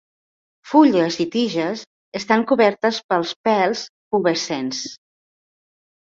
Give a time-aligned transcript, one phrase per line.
[0.69, 1.83] Fulles i tiges
[2.19, 3.19] estan cobertes per
[3.49, 3.83] pèls
[4.15, 4.81] pubescents.